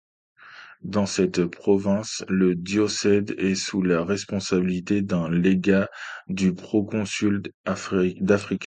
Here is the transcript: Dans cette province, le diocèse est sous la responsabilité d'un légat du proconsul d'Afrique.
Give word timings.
Dans 0.83 1.05
cette 1.05 1.45
province, 1.45 2.25
le 2.27 2.55
diocèse 2.55 3.25
est 3.37 3.53
sous 3.53 3.83
la 3.83 4.03
responsabilité 4.03 5.03
d'un 5.03 5.29
légat 5.29 5.89
du 6.27 6.55
proconsul 6.55 7.43
d'Afrique. 8.19 8.59